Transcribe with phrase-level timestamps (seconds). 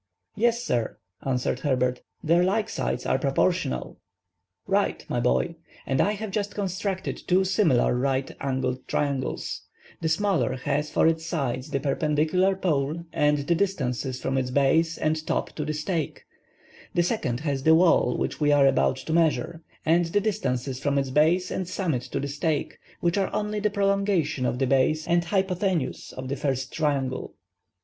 [0.35, 2.01] "Yes, sir," answered Herbert.
[2.23, 3.99] "Their like sides are proportional."
[4.65, 5.57] "Right, my boy.
[5.85, 11.69] And I have just constructed two similar right angled triangles:—the smaller has for its sides
[11.69, 16.23] the perpendicular pole and the distances from its base and top to the stake;
[16.95, 20.97] the second has the wall which we are about to measure, and the distances from
[20.97, 25.07] its base and summit to the stake, which are only the prolongation of the base
[25.07, 27.35] and hypothenuse of the first triangle.